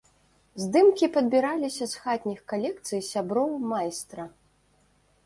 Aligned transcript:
Здымкі 0.61 1.09
падбіраліся 1.17 1.87
з 1.91 2.01
хатніх 2.05 2.39
калекцый 2.53 3.05
сяброў 3.11 3.49
майстра. 3.75 4.23